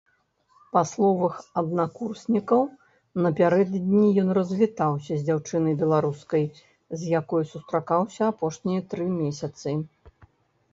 Па 0.75 0.81
словах 0.91 1.35
аднакурснікаў, 1.61 2.61
напярэдадні 3.25 4.09
ён 4.23 4.29
развітаўся 4.39 5.13
з 5.19 5.23
дзяўчынай-беларускай, 5.29 6.43
з 6.99 7.15
якой 7.21 7.43
сустракаўся 7.55 8.21
апошнія 8.33 8.81
тры 8.95 9.05
месяцы. 9.23 9.69